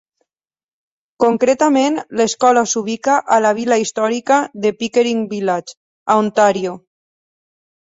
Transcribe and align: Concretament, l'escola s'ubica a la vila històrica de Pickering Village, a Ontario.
Concretament, 1.23 1.99
l'escola 2.21 2.63
s'ubica 2.71 3.19
a 3.37 3.39
la 3.47 3.53
vila 3.59 3.79
històrica 3.83 4.41
de 4.65 4.73
Pickering 4.81 5.23
Village, 5.37 5.79
a 6.15 6.19
Ontario. 6.25 6.77